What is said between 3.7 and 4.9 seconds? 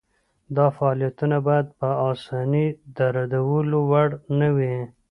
وړ نه وي.